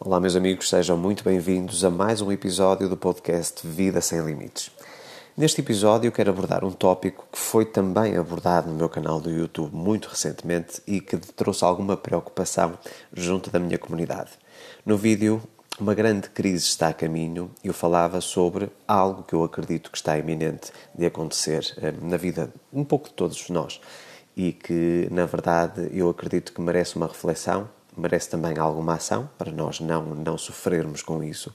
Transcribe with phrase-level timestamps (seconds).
[0.00, 4.70] Olá, meus amigos, sejam muito bem-vindos a mais um episódio do podcast Vida Sem Limites.
[5.36, 9.74] Neste episódio, quero abordar um tópico que foi também abordado no meu canal do YouTube
[9.74, 12.76] muito recentemente e que trouxe alguma preocupação
[13.12, 14.32] junto da minha comunidade.
[14.84, 15.40] No vídeo,
[15.80, 19.96] uma grande crise está a caminho e eu falava sobre algo que eu acredito que
[19.96, 23.80] está iminente de acontecer eh, na vida um pouco de todos nós
[24.36, 29.50] e que, na verdade, eu acredito que merece uma reflexão, merece também alguma ação para
[29.50, 31.54] nós não, não sofrermos com isso.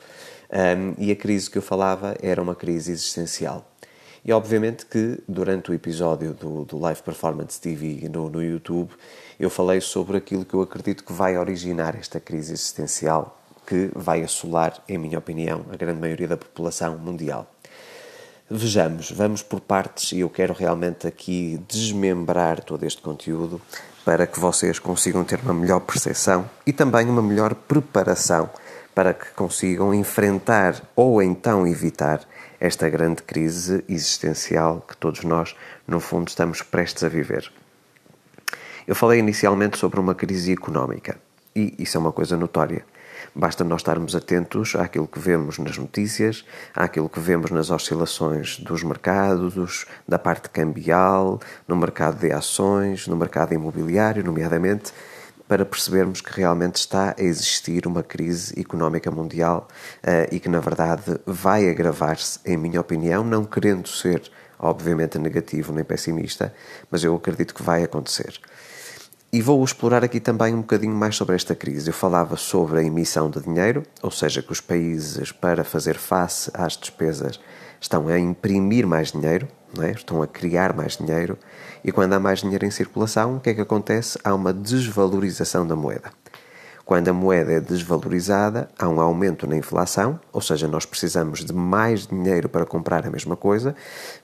[0.52, 3.66] Um, e a crise que eu falava era uma crise existencial.
[4.24, 8.92] E obviamente que durante o episódio do, do Live Performance TV no, no YouTube
[9.40, 14.24] eu falei sobre aquilo que eu acredito que vai originar esta crise existencial que vai
[14.24, 17.48] assolar, em minha opinião, a grande maioria da população mundial.
[18.50, 23.62] Vejamos, vamos por partes e eu quero realmente aqui desmembrar todo este conteúdo
[24.10, 28.50] para que vocês consigam ter uma melhor percepção e também uma melhor preparação
[28.96, 32.22] para que consigam enfrentar ou então evitar
[32.60, 35.56] esta grande crise existencial que todos nós,
[35.88, 37.52] no fundo, estamos prestes a viver.
[38.88, 41.16] Eu falei inicialmente sobre uma crise económica
[41.56, 42.84] e isso é uma coisa notória.
[43.40, 46.44] Basta nós estarmos atentos àquilo que vemos nas notícias,
[46.76, 53.16] àquilo que vemos nas oscilações dos mercados, da parte cambial, no mercado de ações, no
[53.16, 54.92] mercado imobiliário, nomeadamente,
[55.48, 59.70] para percebermos que realmente está a existir uma crise económica mundial
[60.04, 64.22] uh, e que, na verdade, vai agravar-se, em minha opinião, não querendo ser,
[64.60, 66.54] obviamente, negativo nem pessimista,
[66.92, 68.38] mas eu acredito que vai acontecer.
[69.32, 71.88] E vou explorar aqui também um bocadinho mais sobre esta crise.
[71.88, 76.50] Eu falava sobre a emissão de dinheiro, ou seja, que os países, para fazer face
[76.52, 77.40] às despesas,
[77.80, 79.48] estão a imprimir mais dinheiro,
[79.80, 79.92] é?
[79.92, 81.38] estão a criar mais dinheiro,
[81.84, 84.18] e quando há mais dinheiro em circulação, o que é que acontece?
[84.24, 86.12] Há uma desvalorização da moeda.
[86.90, 91.54] Quando a moeda é desvalorizada, há um aumento na inflação, ou seja, nós precisamos de
[91.54, 93.76] mais dinheiro para comprar a mesma coisa.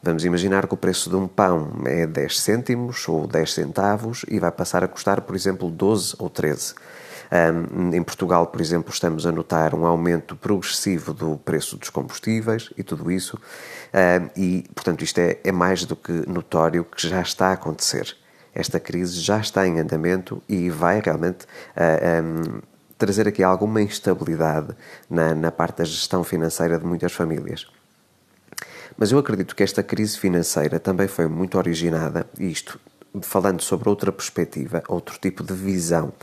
[0.01, 4.39] Vamos imaginar que o preço de um pão é 10 cêntimos ou 10 centavos e
[4.39, 6.73] vai passar a custar, por exemplo, 12 ou 13.
[7.31, 12.73] Um, em Portugal, por exemplo, estamos a notar um aumento progressivo do preço dos combustíveis
[12.75, 13.37] e tudo isso,
[13.93, 18.17] um, e portanto, isto é, é mais do que notório que já está a acontecer
[18.55, 22.61] esta crise já está em andamento e vai realmente uh, eh, um, ehm,
[22.97, 24.73] trazer aqui alguma instabilidade
[25.09, 27.67] na, na parte da gestão financeira de muitas famílias.
[28.97, 32.79] Mas eu acredito que esta crise financeira também foi muito originada, isto
[33.21, 36.13] falando sobre outra perspectiva, outro tipo de visão,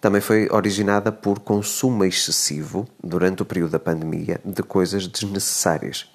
[0.00, 6.10] também foi originada por consumo excessivo durante o período da pandemia de coisas desnecessárias.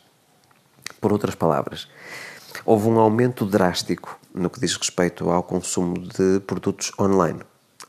[1.00, 1.88] Por outras palavras,
[2.68, 7.40] houve um aumento drástico no que diz respeito ao consumo de produtos online.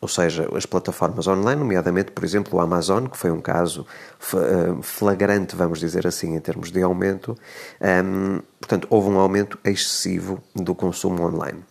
[0.01, 3.85] Ou seja, as plataformas online, nomeadamente, por exemplo, o Amazon, que foi um caso
[4.33, 7.37] eh, flagrante, vamos dizer assim, em termos de aumento.
[7.81, 11.65] Um, portanto, houve um aumento excessivo do consumo online.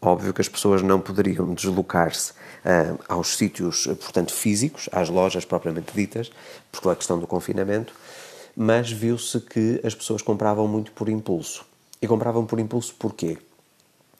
[0.00, 5.92] Óbvio que as pessoas não poderiam deslocar-se uh, aos sítios, portanto, físicos, às lojas propriamente
[5.92, 6.30] ditas,
[6.70, 7.92] por a questão do confinamento,
[8.56, 11.71] mas viu-se que as pessoas compravam muito por impulso.
[12.02, 13.38] E compravam por impulso porquê?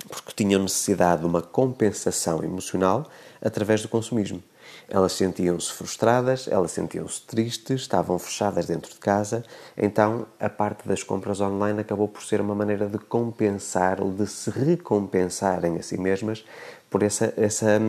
[0.08, 3.10] Porque tinham necessidade de uma compensação emocional
[3.40, 4.40] através do consumismo.
[4.88, 9.44] Elas sentiam-se frustradas, elas sentiam-se tristes, estavam fechadas dentro de casa,
[9.76, 14.28] então a parte das compras online acabou por ser uma maneira de compensar ou de
[14.28, 16.44] se recompensarem a si mesmas
[16.88, 17.80] por essa, essa,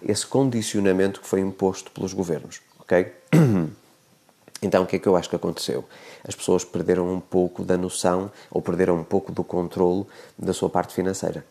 [0.00, 2.60] esse condicionamento que foi imposto pelos governos.
[2.78, 3.12] ok?
[4.62, 5.84] Então, o que é que eu acho que aconteceu?
[6.26, 10.04] As pessoas perderam um pouco da noção ou perderam um pouco do controle
[10.38, 11.44] da sua parte financeira.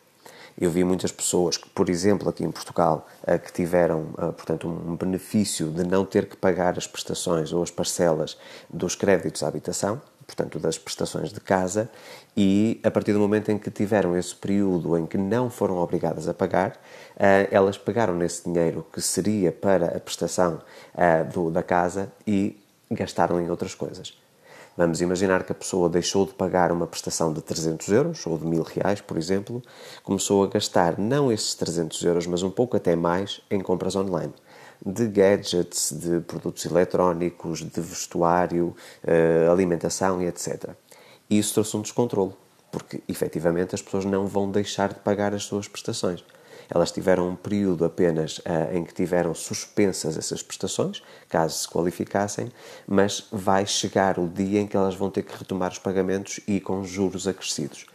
[0.60, 4.68] Eu vi muitas pessoas que, por exemplo, aqui em Portugal, eh, que tiveram, eh, portanto,
[4.68, 8.36] um benefício de não ter que pagar as prestações ou as parcelas
[8.68, 11.90] dos créditos à habitação, portanto, das prestações de casa,
[12.36, 16.28] e a partir do momento em que tiveram esse período em que não foram obrigadas
[16.28, 16.78] a pagar,
[17.16, 20.60] eh, elas pegaram nesse dinheiro que seria para a prestação
[21.52, 22.59] da casa e
[22.90, 24.14] gastaram em outras coisas.
[24.76, 28.46] Vamos imaginar que a pessoa deixou de pagar uma prestação de 300 euros ou de
[28.46, 29.62] 1000 reais, por exemplo,
[30.02, 34.32] começou a gastar não esses 300 euros, mas um pouco até mais em compras online.
[34.84, 40.70] De gadgets, de produtos eletrónicos, de vestuário, eh, alimentação e etc.
[41.28, 42.32] E isso trouxe um descontrole,
[42.72, 46.24] porque efetivamente as pessoas não vão deixar de pagar as suas prestações.
[46.70, 52.50] Elas tiveram um período apenas uh, em que tiveram suspensas essas prestações, caso se qualificassem,
[52.86, 56.60] mas vai chegar o dia em que elas vão ter que retomar os pagamentos e
[56.60, 57.86] com juros acrescidos.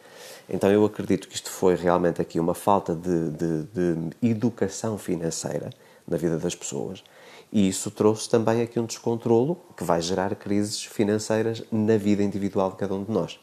[0.49, 5.71] Então eu acredito que isto foi realmente aqui uma falta de, de, de educação financeira
[6.07, 7.03] na vida das pessoas
[7.51, 12.71] E isso trouxe também aqui um descontrolo que vai gerar crises financeiras na vida individual
[12.71, 13.39] de cada um de nós.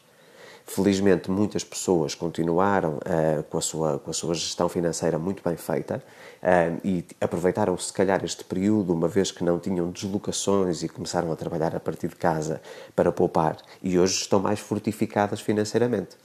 [0.65, 5.57] Felizmente, muitas pessoas continuaram uh, com, a sua, com a sua gestão financeira muito bem
[5.57, 6.01] feita
[6.41, 11.31] uh, e aproveitaram, se calhar, este período, uma vez que não tinham deslocações e começaram
[11.31, 12.61] a trabalhar a partir de casa
[12.95, 16.15] para poupar, e hoje estão mais fortificadas financeiramente.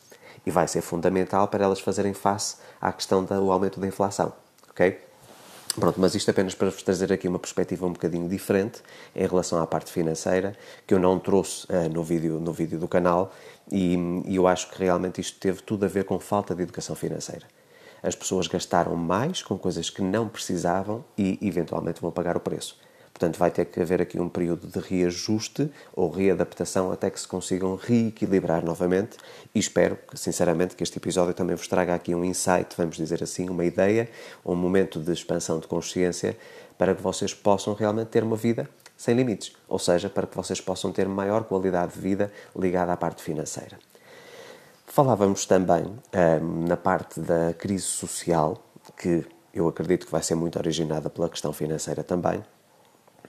[0.47, 4.33] E vai ser fundamental para elas fazerem face à questão do aumento da inflação.
[4.71, 5.08] ok?
[5.79, 8.83] Pronto, mas isto apenas para vos trazer aqui uma perspectiva um bocadinho diferente
[9.15, 12.89] em relação à parte financeira, que eu não trouxe uh, no, vídeo, no vídeo do
[12.89, 13.33] canal,
[13.71, 13.97] e,
[14.27, 17.47] e eu acho que realmente isto teve tudo a ver com falta de educação financeira.
[18.03, 22.79] As pessoas gastaram mais com coisas que não precisavam e, eventualmente, vão pagar o preço.
[23.19, 27.27] Portanto, vai ter que haver aqui um período de reajuste ou readaptação até que se
[27.27, 29.17] consigam reequilibrar novamente
[29.53, 33.51] e espero, sinceramente, que este episódio também vos traga aqui um insight, vamos dizer assim,
[33.51, 34.09] uma ideia,
[34.47, 36.39] um momento de expansão de consciência
[36.79, 40.61] para que vocês possam realmente ter uma vida sem limites, ou seja, para que vocês
[40.61, 43.81] possam ter maior qualidade de vida ligada à parte financeira.
[44.87, 48.63] Falávamos também hum, na parte da crise social,
[48.97, 52.45] que eu acredito que vai ser muito originada pela questão financeira também,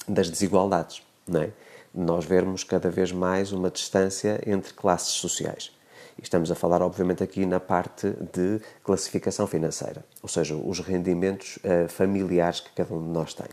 [0.10, 1.52] das desigualdades, não é?
[1.94, 5.72] Nós vermos cada vez mais uma distância entre classes sociais.
[6.18, 11.58] E estamos a falar, obviamente, aqui na parte de classificação financeira, ou seja, os rendimentos
[11.58, 13.48] uh, familiares que cada um de nós tem.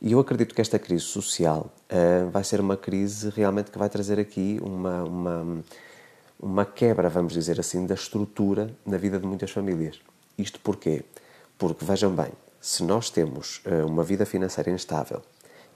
[0.00, 3.88] E eu acredito que esta crise social uh, vai ser uma crise realmente que vai
[3.88, 5.64] trazer aqui uma, uma,
[6.38, 10.00] uma quebra, vamos dizer assim, da estrutura na vida de muitas famílias.
[10.36, 11.04] Isto porquê?
[11.56, 15.20] Porque, vejam bem, se nós temos uh, uma vida financeira instável,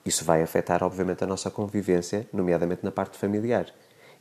[0.05, 3.67] isso vai afetar, obviamente, a nossa convivência, nomeadamente na parte familiar.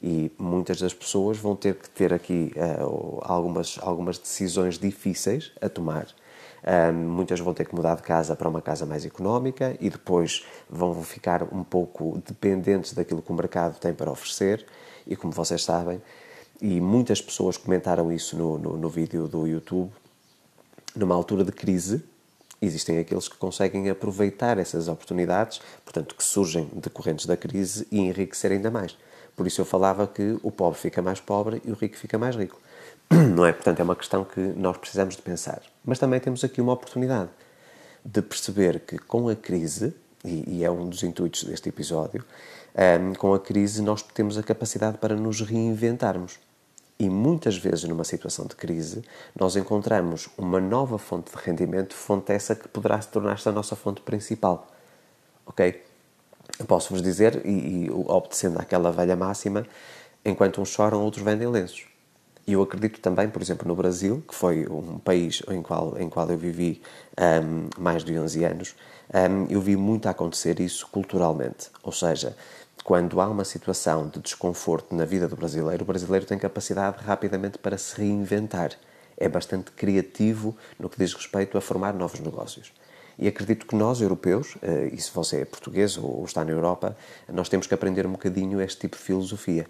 [0.01, 5.69] E muitas das pessoas vão ter que ter aqui uh, algumas, algumas decisões difíceis a
[5.69, 6.07] tomar.
[6.91, 10.43] Um, muitas vão ter que mudar de casa para uma casa mais económica e depois
[10.67, 14.65] vão ficar um pouco dependentes daquilo que o mercado tem para oferecer.
[15.05, 16.01] E como vocês sabem,
[16.59, 19.91] e muitas pessoas comentaram isso no, no, no vídeo do YouTube,
[20.95, 22.03] numa altura de crise,
[22.61, 28.51] existem aqueles que conseguem aproveitar essas oportunidades, portanto, que surgem decorrentes da crise e enriquecer
[28.51, 28.97] ainda mais.
[29.35, 32.35] Por isso eu falava que o pobre fica mais pobre e o rico fica mais
[32.35, 32.59] rico.
[33.11, 33.51] Não é?
[33.51, 35.61] Portanto, é uma questão que nós precisamos de pensar.
[35.83, 37.29] Mas também temos aqui uma oportunidade
[38.03, 39.93] de perceber que com a crise,
[40.23, 42.23] e, é um dos intuitos deste episódio,
[42.75, 46.39] um, com a crise nós temos a capacidade para nos reinventarmos.
[46.97, 49.03] E muitas vezes, numa situação de crise,
[49.37, 53.75] nós encontramos uma nova fonte de rendimento, fonte essa que poderá se tornar-se a nossa
[53.75, 54.67] fonte principal.
[55.45, 55.83] Ok?
[56.67, 59.67] Posso-vos dizer, e, e obedecendo àquela velha máxima,
[60.23, 61.85] enquanto uns choram, outros vendem lenços.
[62.47, 66.07] E eu acredito também, por exemplo, no Brasil, que foi um país em qual, em
[66.07, 66.81] qual eu vivi
[67.19, 68.75] um, mais de 11 anos,
[69.13, 71.69] um, eu vi muito acontecer isso culturalmente.
[71.81, 72.37] Ou seja,
[72.83, 77.57] quando há uma situação de desconforto na vida do brasileiro, o brasileiro tem capacidade rapidamente
[77.57, 78.71] para se reinventar.
[79.17, 82.71] É bastante criativo no que diz respeito a formar novos negócios.
[83.17, 86.97] E acredito que nós, europeus, eh, e se você é português ou está na Europa,
[87.29, 89.65] nós temos que aprender um bocadinho este tipo de filosofia.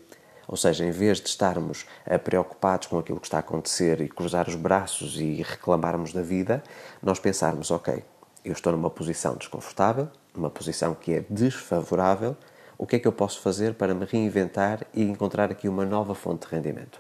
[0.48, 4.10] Ou seja, em vez de estarmos eh, preocupados com aquilo que está a acontecer e
[4.10, 6.64] cruzar os braços e reclamarmos da vida,
[7.02, 8.04] nós pensarmos: ok,
[8.44, 12.36] eu estou numa posição desconfortável, numa posição que é desfavorável,
[12.78, 16.14] o que é que eu posso fazer para me reinventar e encontrar aqui uma nova
[16.14, 17.00] fonte de rendimento.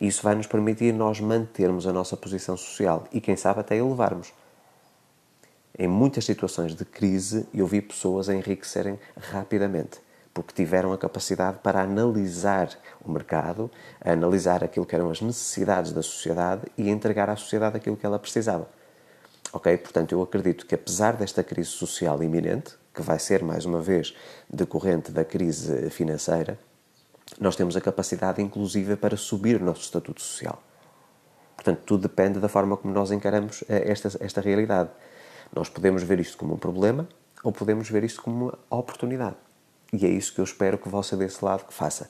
[0.00, 4.32] Isso vai nos permitir nós mantermos a nossa posição social e, quem sabe, até elevarmos.
[5.78, 10.00] Em muitas situações de crise, eu vi pessoas enriquecerem rapidamente,
[10.32, 12.70] porque tiveram a capacidade para analisar
[13.04, 17.96] o mercado, analisar aquilo que eram as necessidades da sociedade e entregar à sociedade aquilo
[17.96, 18.68] que ela precisava.
[19.52, 19.76] Ok?
[19.78, 24.14] Portanto, eu acredito que apesar desta crise social iminente, que vai ser, mais uma vez,
[24.48, 26.58] decorrente da crise financeira,
[27.38, 30.60] nós temos a capacidade, inclusive, para subir o nosso estatuto social.
[31.54, 34.90] Portanto, tudo depende da forma como nós encaramos eh, esta, esta realidade.
[35.54, 37.08] Nós podemos ver isto como um problema
[37.44, 39.36] ou podemos ver isto como uma oportunidade.
[39.92, 42.08] E é isso que eu espero que você desse lado que faça.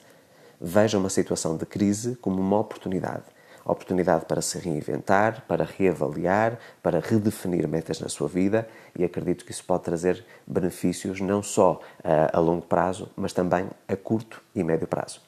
[0.59, 3.23] Veja uma situação de crise como uma oportunidade
[3.65, 9.51] oportunidade para se reinventar, para reavaliar, para redefinir metas na sua vida e acredito que
[9.51, 14.63] isso pode trazer benefícios não só a, a longo prazo, mas também a curto e
[14.63, 15.21] médio prazo.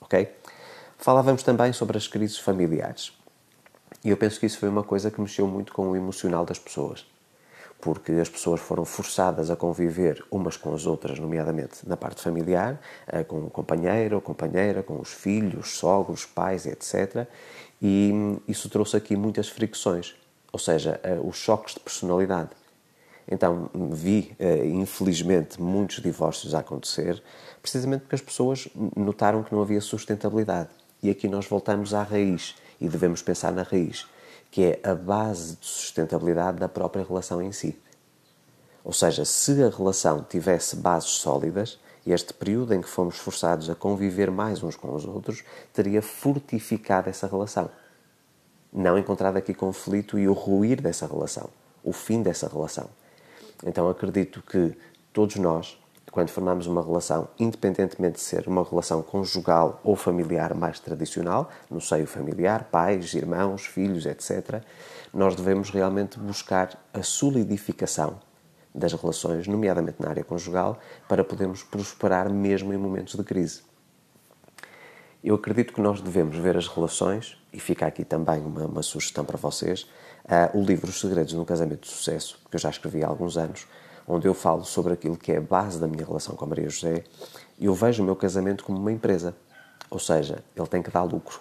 [0.00, 0.34] Ok?
[0.98, 3.12] Falávamos também sobre as crises familiares.
[4.04, 6.58] E eu penso que isso foi uma coisa que mexeu muito com o emocional das
[6.58, 7.06] pessoas
[7.80, 12.78] porque as pessoas foram forçadas a conviver umas com as outras, nomeadamente na parte familiar,
[13.06, 17.26] eh, com o companheiro ou companheira, com os filhos, sogros, pais, etc.
[17.80, 18.12] E
[18.46, 20.14] isso trouxe aqui muitas fricções,
[20.52, 22.50] ou seja, eh, os choques de personalidade.
[23.30, 27.22] Então, vi, eh, infelizmente, muitos divórcios a acontecer,
[27.62, 30.68] precisamente porque as pessoas notaram que não havia sustentabilidade.
[31.02, 34.06] E aqui nós voltamos à raiz e devemos pensar na raiz,
[34.50, 37.78] que é a base de sustentabilidade da própria relação em si.
[38.82, 43.74] Ou seja, se a relação tivesse bases sólidas, este período em que fomos forçados a
[43.74, 47.70] conviver mais uns com os outros teria fortificado essa relação.
[48.72, 51.50] Não encontrado aqui conflito e o ruir dessa relação,
[51.82, 52.88] o fim dessa relação.
[53.64, 54.76] Então acredito que
[55.12, 55.78] todos nós,
[56.10, 61.80] quando formamos uma relação, independentemente de ser uma relação conjugal ou familiar mais tradicional, no
[61.80, 64.62] seio familiar, pais, irmãos, filhos, etc.,
[65.12, 68.18] nós devemos realmente buscar a solidificação
[68.74, 73.62] das relações, nomeadamente na área conjugal, para podermos prosperar mesmo em momentos de crise.
[75.22, 79.24] Eu acredito que nós devemos ver as relações, e fica aqui também uma, uma sugestão
[79.24, 79.82] para vocês,
[80.24, 83.08] uh, o livro Os Segredos de um Casamento de Sucesso, que eu já escrevi há
[83.08, 83.66] alguns anos,
[84.06, 86.68] onde eu falo sobre aquilo que é a base da minha relação com a Maria
[86.68, 87.04] José,
[87.60, 89.36] eu vejo o meu casamento como uma empresa.
[89.90, 91.40] Ou seja, ele tem que dar lucro.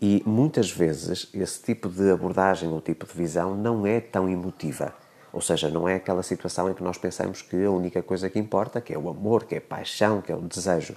[0.00, 4.92] E muitas vezes esse tipo de abordagem ou tipo de visão não é tão emotiva.
[5.32, 8.38] Ou seja, não é aquela situação em que nós pensamos que a única coisa que
[8.38, 10.94] importa, que é o amor, que é a paixão, que é o desejo.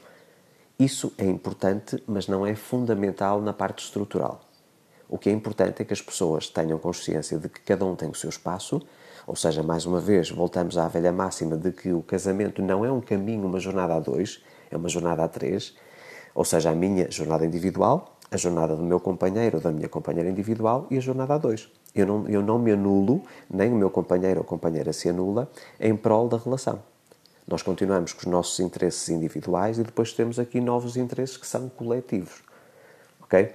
[0.77, 4.41] Isso é importante, mas não é fundamental na parte estrutural.
[5.07, 8.09] O que é importante é que as pessoas tenham consciência de que cada um tem
[8.09, 8.81] o seu espaço,
[9.25, 12.91] ou seja, mais uma vez, voltamos à velha máxima de que o casamento não é
[12.91, 15.75] um caminho, uma jornada a dois, é uma jornada a três,
[16.33, 20.29] ou seja, a minha jornada individual, a jornada do meu companheiro ou da minha companheira
[20.29, 21.71] individual e a jornada a dois.
[21.95, 25.49] Eu não, eu não me anulo, nem o meu companheiro ou companheira se anula,
[25.79, 26.79] em prol da relação.
[27.47, 31.69] Nós continuamos com os nossos interesses individuais e depois temos aqui novos interesses que são
[31.69, 32.43] coletivos.
[33.21, 33.53] Ok?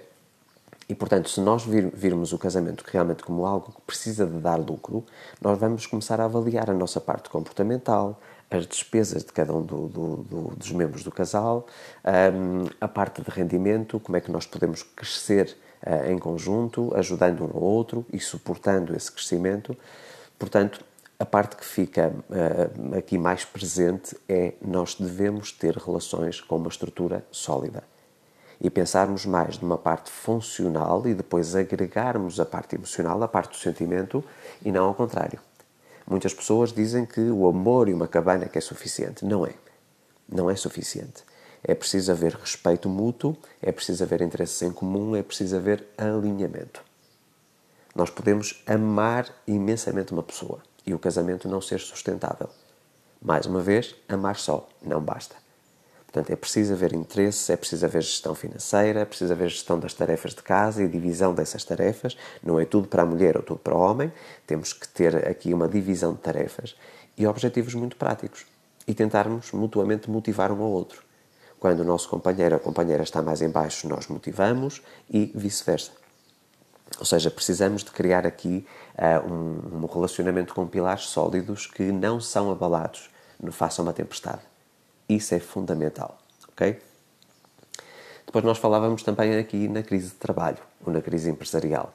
[0.89, 4.57] E, portanto, se nós vir, virmos o casamento realmente como algo que precisa de dar
[4.57, 5.05] lucro,
[5.41, 8.21] nós vamos começar a avaliar a nossa parte comportamental,
[8.51, 11.65] as despesas de cada um do, do, do, dos membros do casal,
[12.05, 15.57] um, a parte de rendimento, como é que nós podemos crescer
[16.09, 19.77] em conjunto, ajudando um ao outro e suportando esse crescimento.
[20.39, 20.85] Portanto,
[21.19, 26.69] a parte que fica uh, aqui mais presente é nós devemos ter relações com uma
[26.69, 27.83] estrutura sólida
[28.59, 33.57] e pensarmos mais numa parte funcional e depois agregarmos a parte emocional, a parte do
[33.57, 34.25] sentimento
[34.65, 35.39] e não ao contrário.
[36.07, 39.25] Muitas pessoas dizem que o amor e uma cabana que é suficiente.
[39.25, 39.53] Não é.
[40.29, 41.23] Não é suficiente.
[41.63, 46.83] É preciso haver respeito mútuo, é preciso haver interesses em comum, é preciso haver alinhamento.
[47.95, 52.49] Nós podemos amar imensamente uma pessoa e o casamento não ser sustentável.
[53.21, 55.37] Mais uma vez, amar só não basta.
[56.07, 59.95] Portanto, é preciso haver interesse, é preciso haver gestão financeira, é preciso haver gestão das
[59.95, 62.17] tarefas de casa e divisão dessas tarefas.
[62.43, 64.13] Não é tudo para a mulher ou tudo para o homem.
[64.45, 66.75] Temos que ter aqui uma divisão de tarefas
[67.17, 68.45] e objetivos muito práticos
[68.89, 71.10] e tentarmos mutuamente motivar um ao outro.
[71.61, 75.93] Quando o nosso companheiro ou companheira está mais em baixo, nós motivamos e vice-versa.
[76.99, 82.19] Ou seja, precisamos de criar aqui uh, um, um relacionamento com pilares sólidos que não
[82.19, 84.41] são abalados no face a uma tempestade.
[85.07, 86.81] Isso é fundamental, ok?
[88.25, 91.93] Depois nós falávamos também aqui na crise de trabalho, ou na crise empresarial,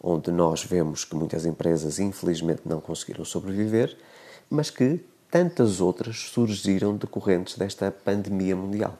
[0.00, 3.96] onde nós vemos que muitas empresas infelizmente não conseguiram sobreviver,
[4.48, 8.98] mas que tantas outras surgiram decorrentes desta pandemia mundial.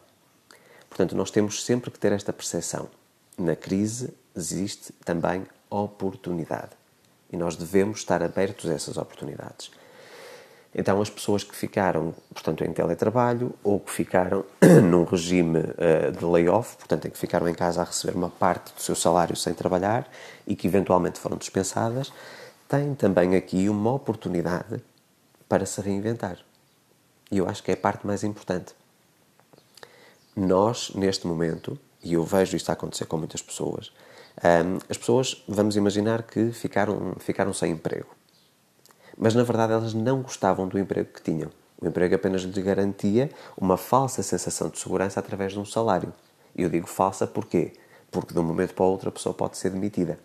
[0.88, 2.88] Portanto, nós temos sempre que ter esta percepção.
[3.36, 6.70] Na crise existe também oportunidade.
[7.32, 9.70] E nós devemos estar abertos a essas oportunidades.
[10.74, 14.44] Então, as pessoas que ficaram, portanto, em teletrabalho ou que ficaram
[14.88, 18.72] num regime uh, de layoff, portanto, em que ficaram em casa a receber uma parte
[18.72, 20.08] do seu salário sem trabalhar
[20.46, 22.12] e que eventualmente foram dispensadas,
[22.68, 24.80] têm também aqui uma oportunidade
[25.50, 26.38] para se reinventar.
[27.30, 28.74] E eu acho que é a parte mais importante.
[30.34, 33.92] Nós, neste momento, e eu vejo isto acontecer com muitas pessoas,
[34.42, 38.08] um, as pessoas, vamos imaginar que ficaram, ficaram sem emprego
[39.20, 41.50] mas na verdade elas não gostavam do emprego que tinham.
[41.78, 46.12] O emprego apenas lhes garantia uma falsa sensação de segurança através de um salário.
[46.56, 47.74] E eu digo falsa porquê?
[48.10, 50.18] Porque de um momento para o outro a pessoa pode ser demitida.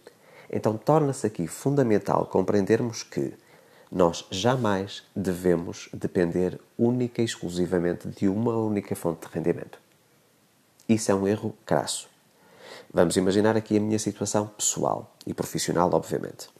[0.50, 3.34] Então torna-se aqui fundamental compreendermos que
[3.96, 9.80] nós jamais devemos depender única e exclusivamente de uma única fonte de rendimento.
[10.88, 12.08] Isso é um erro crasso.
[12.94, 16.54] Vamos imaginar aqui a minha situação pessoal e profissional, obviamente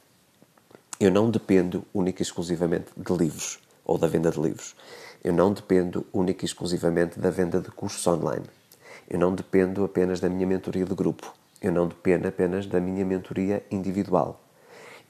[0.98, 4.74] eu não dependo única e exclusivamente de livros ou da venda de livros.
[5.22, 8.46] Eu não dependo única e exclusivamente da venda de cursos online.
[9.08, 11.34] Eu não dependo apenas da minha mentoria de grupo.
[11.60, 14.40] Eu não dependo apenas da minha mentoria individual.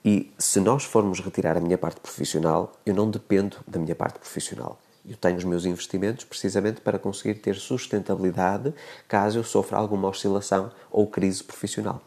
[0.06, 4.20] E se nós formos retirar a minha parte profissional, eu não dependo da minha parte
[4.20, 4.78] profissional.
[5.04, 8.72] Eu tenho os meus investimentos precisamente para conseguir ter sustentabilidade
[9.08, 12.00] caso eu sofra alguma oscilação ou crise profissional.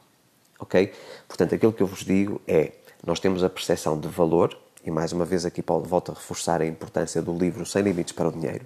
[0.58, 0.94] Ok?
[1.27, 2.72] Portanto, aquilo que eu vos digo é:
[3.06, 6.62] nós temos a percepção de valor, e mais uma vez aqui Paulo volta a reforçar
[6.62, 8.65] a importância do livro Sem Limites para o Dinheiro,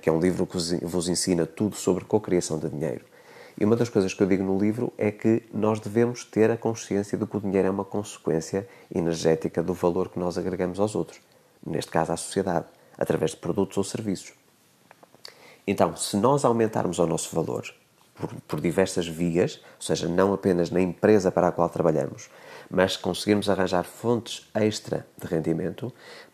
[0.00, 3.04] que é um livro que vos ensina tudo sobre co-criação de dinheiro.
[3.60, 6.56] E uma das coisas que eu digo no livro é que nós devemos ter a
[6.56, 10.94] consciência de que o dinheiro é uma consequência energética do valor que nós agregamos aos
[10.94, 11.20] outros,
[11.64, 12.66] neste caso à sociedade,
[12.96, 14.32] através de produtos ou serviços.
[15.66, 17.72] Então, se nós aumentarmos o nosso valor
[18.14, 22.30] por, por diversas vias, ou seja, não apenas na empresa para a qual trabalhamos,
[22.70, 25.92] mas conseguirmos arranjar fontes extra de rendimento,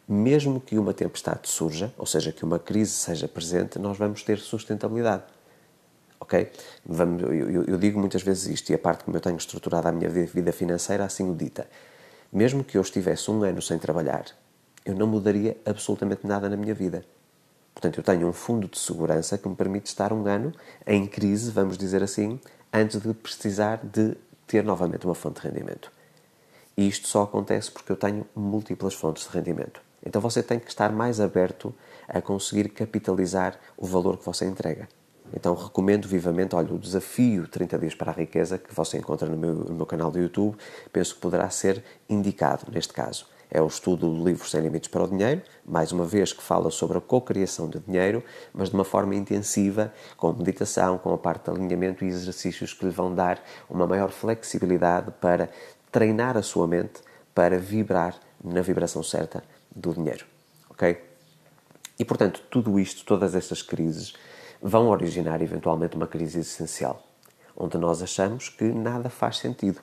[0.09, 4.39] mesmo que uma tempestade surja, ou seja, que uma crise seja presente, nós vamos ter
[4.39, 5.25] sustentabilidade.
[6.29, 6.53] Ok?
[6.85, 9.93] Vamos, eu, eu, digo muitas vezes isto, e a parte como eu tenho estruturado a
[9.93, 11.67] minha vida financeira assim o dita.
[12.31, 14.27] Mesmo que eu estivesse um ano sem trabalhar,
[14.85, 17.03] eu não mudaria absolutamente nada na minha vida.
[17.73, 20.53] Portanto, eu tenho um fundo de segurança que me permite estar um ano
[20.87, 22.39] em crise, vamos dizer assim,
[22.71, 24.15] antes de precisar de
[24.47, 25.91] ter novamente uma fonte de rendimento.
[26.77, 29.81] E isto só acontece porque eu tenho múltiplas fontes de rendimento.
[30.05, 31.75] Então você tem que estar mais aberto
[32.07, 34.87] a conseguir capitalizar o valor que você entrega.
[35.35, 39.37] Então recomendo vivamente, olha, o desafio 30 dias para a riqueza que você encontra no
[39.37, 40.57] meu, no meu canal do YouTube,
[40.93, 43.27] penso que poderá ser indicado neste caso.
[43.51, 46.71] É o estudo do livro Sem Limites para o Dinheiro, mais uma vez que fala
[46.71, 51.45] sobre a cocriação de dinheiro, mas de uma forma intensiva, com meditação, com a parte
[51.45, 55.49] de alinhamento e exercícios que lhe vão dar uma maior flexibilidade para
[55.91, 57.01] treinar a sua mente
[57.35, 59.43] para vibrar na vibração certa
[59.75, 60.27] do dinheiro.
[60.69, 61.01] Ok?
[61.99, 64.13] E portanto, tudo isto, todas estas crises,
[64.61, 67.03] vão originar eventualmente uma crise existencial,
[67.57, 69.81] onde nós achamos que nada faz sentido.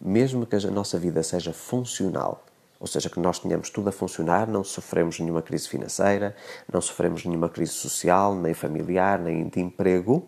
[0.00, 2.44] Mesmo que a nossa vida seja funcional,
[2.78, 6.34] ou seja, que nós tenhamos tudo a funcionar, não sofremos nenhuma crise financeira,
[6.72, 10.26] não sofremos nenhuma crise social, nem familiar, nem de emprego,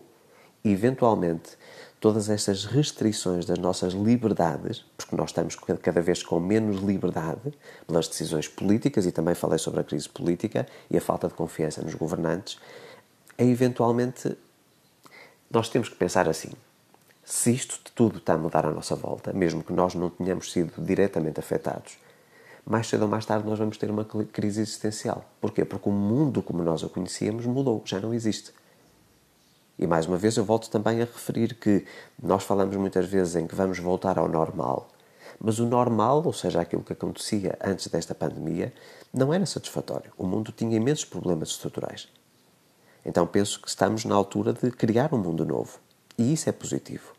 [0.63, 1.57] eventualmente
[1.99, 7.53] todas estas restrições das nossas liberdades, porque nós estamos cada vez com menos liberdade
[7.87, 11.81] pelas decisões políticas, e também falei sobre a crise política e a falta de confiança
[11.81, 12.59] nos governantes,
[13.37, 14.37] é eventualmente
[15.49, 16.51] nós temos que pensar assim.
[17.23, 20.73] Se isto tudo está a mudar à nossa volta, mesmo que nós não tenhamos sido
[20.83, 21.97] diretamente afetados,
[22.65, 25.23] mais cedo ou mais tarde nós vamos ter uma crise existencial.
[25.39, 25.63] Porquê?
[25.63, 28.51] Porque o mundo como nós o conhecíamos mudou, já não existe.
[29.77, 31.85] E mais uma vez eu volto também a referir que
[32.21, 34.89] nós falamos muitas vezes em que vamos voltar ao normal,
[35.39, 38.73] mas o normal, ou seja, aquilo que acontecia antes desta pandemia,
[39.13, 40.11] não era satisfatório.
[40.17, 42.07] O mundo tinha imensos problemas estruturais.
[43.05, 45.79] Então penso que estamos na altura de criar um mundo novo.
[46.17, 47.13] E isso é positivo.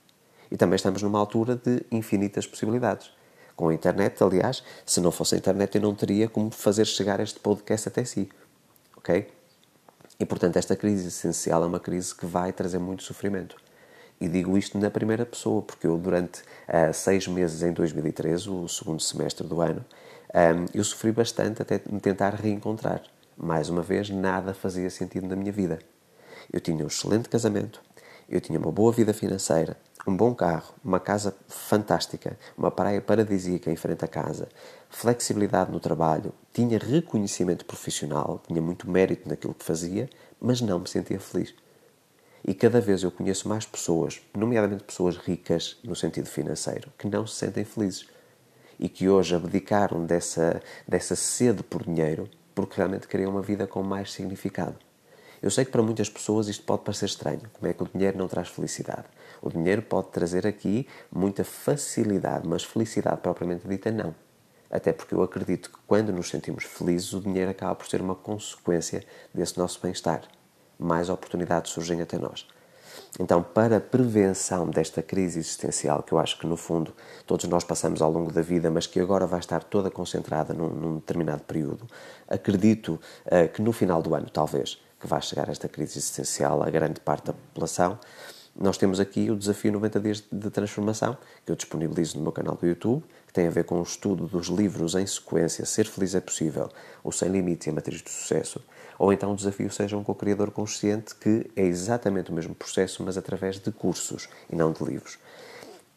[0.50, 3.10] E também estamos numa altura de infinitas possibilidades.
[3.56, 7.20] Com a internet, aliás, se não fosse a internet eu não teria como fazer chegar
[7.20, 8.28] este podcast até si.
[8.96, 9.28] Ok?
[10.18, 13.56] E, portanto, esta crise essencial é uma crise que vai trazer muito sofrimento.
[14.20, 18.68] E digo isto na primeira pessoa, porque eu, durante uh, seis meses em 2013, o
[18.68, 19.84] segundo semestre do ano,
[20.32, 23.02] um, ehm, eu sofri bastante até me tentar reencontrar.
[23.36, 25.80] Mais uma vez, nada fazia sentido na minha vida.
[26.52, 27.82] Eu tinha um excelente casamento,
[28.28, 33.72] eu tinha uma boa vida financeira, um bom carro, uma casa fantástica, uma praia paradisíaca
[33.72, 34.48] em frente à casa,
[34.88, 40.08] flexibilidade no trabalho, tinha reconhecimento profissional, tinha muito mérito naquilo que fazia,
[40.40, 41.54] mas não me sentia feliz.
[42.44, 47.26] E cada vez eu conheço mais pessoas, nomeadamente pessoas ricas no sentido financeiro, que não
[47.26, 48.06] se sentem felizes
[48.78, 53.82] e que hoje abdicaram dessa, dessa sede por dinheiro porque realmente queriam uma vida com
[53.82, 54.76] mais significado.
[55.42, 57.42] Eu sei que para muitas pessoas isto pode parecer estranho.
[57.52, 59.04] Como é que o dinheiro não traz felicidade?
[59.42, 64.14] O dinheiro pode trazer aqui muita facilidade, mas felicidade propriamente dita não.
[64.70, 68.14] Até porque eu acredito que quando nos sentimos felizes, o dinheiro acaba por ser uma
[68.14, 70.22] consequência desse nosso bem-estar.
[70.78, 72.46] Mais oportunidades surgem até nós.
[73.18, 76.92] Então, para a prevenção desta crise existencial, que eu acho que no fundo
[77.24, 80.68] todos nós passamos ao longo da vida, mas que agora vai estar toda concentrada num,
[80.68, 81.86] num determinado período,
[82.28, 86.70] acredito uh, que no final do ano, talvez, que vai chegar esta crise existencial a
[86.70, 87.98] grande parte da população,
[88.56, 92.54] nós temos aqui o desafio 90 dias de transformação, que eu disponibilizo no meu canal
[92.54, 96.14] do YouTube, que tem a ver com o estudo dos livros em sequência Ser Feliz
[96.14, 96.70] é Possível,
[97.02, 98.64] O Sem Limites e a Matriz do Sucesso,
[98.96, 103.16] ou então o desafio seja um co-criador consciente, que é exatamente o mesmo processo, mas
[103.16, 105.18] através de cursos e não de livros.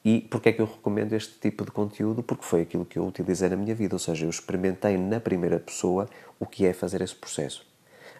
[0.03, 2.23] E porquê é que eu recomendo este tipo de conteúdo?
[2.23, 5.59] Porque foi aquilo que eu utilizei na minha vida, ou seja, eu experimentei na primeira
[5.59, 7.67] pessoa o que é fazer esse processo.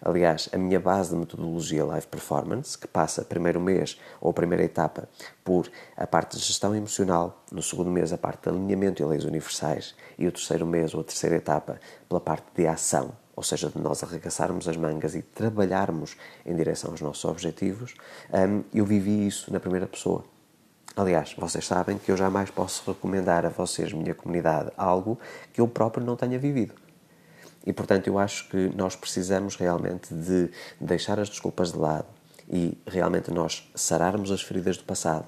[0.01, 5.07] Aliás, a minha base de metodologia Live Performance, que passa primeiro mês ou primeira etapa
[5.43, 9.23] por a parte de gestão emocional, no segundo mês a parte de alinhamento e leis
[9.23, 13.69] universais e o terceiro mês ou a terceira etapa pela parte de ação, ou seja,
[13.69, 17.93] de nós arregaçarmos as mangas e trabalharmos em direção aos nossos objetivos,
[18.33, 20.23] hum, eu vivi isso na primeira pessoa.
[20.95, 25.19] Aliás, vocês sabem que eu jamais posso recomendar a vocês, minha comunidade, algo
[25.53, 26.86] que eu próprio não tenha vivido.
[27.67, 30.49] E, portanto, eu acho que nós precisamos realmente de
[30.79, 32.07] deixar as desculpas de lado
[32.49, 35.25] e realmente nós sararmos as feridas do passado,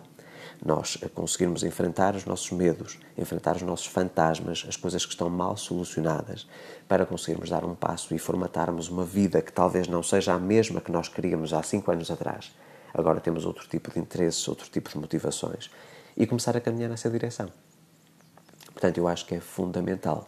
[0.66, 5.58] nós conseguirmos enfrentar os nossos medos, enfrentar os nossos fantasmas, as coisas que estão mal
[5.58, 6.48] solucionadas,
[6.88, 10.80] para conseguirmos dar um passo e formatarmos uma vida que talvez não seja a mesma
[10.80, 12.56] que nós queríamos há cinco anos atrás.
[12.94, 15.70] Agora temos outro tipo de interesses, outro tipo de motivações
[16.16, 17.52] e começar a caminhar nessa direção.
[18.72, 20.26] Portanto, eu acho que é fundamental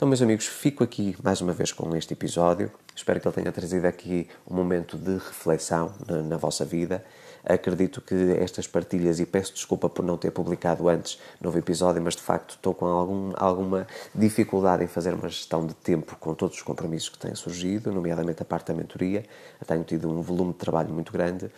[0.00, 2.72] então, meus amigos, fico aqui mais uma vez com este episódio.
[2.96, 7.04] Espero que ele tenha trazido aqui um momento de reflexão na, na vossa vida.
[7.44, 12.14] Acredito que estas partilhas, e peço desculpa por não ter publicado antes novo episódio, mas
[12.14, 16.56] de facto estou com algum, alguma dificuldade em fazer uma gestão de tempo com todos
[16.56, 19.24] os compromissos que têm surgido, nomeadamente a parte da mentoria.
[19.66, 21.50] tenho tido um volume de trabalho muito grande,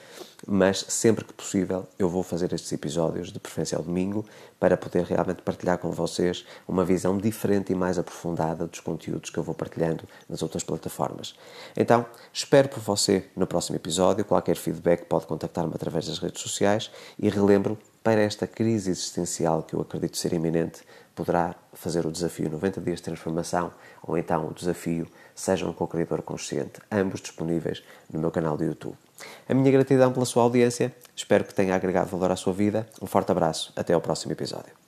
[0.47, 4.25] mas sempre que possível eu vou fazer estes episódios, de preferência ao domingo,
[4.59, 9.39] para poder realmente partilhar com vocês uma visão diferente e mais aprofundada dos conteúdos que
[9.39, 11.35] eu vou partilhando nas outras plataformas.
[11.77, 14.25] Então, espero por você no próximo episódio.
[14.25, 19.75] Qualquer feedback pode contactar-me através das redes sociais e relembro, para esta crise existencial que
[19.75, 20.83] eu acredito ser iminente,
[21.15, 26.23] poderá fazer o desafio 90 dias de transformação ou então o desafio Seja um co-criador
[26.23, 27.83] consciente, ambos disponíveis
[28.13, 28.97] no meu canal do YouTube.
[29.49, 32.87] A minha gratidão pela sua audiência, espero que tenha agregado valor à sua vida.
[33.01, 34.82] Um forte abraço, até ao próximo episódio.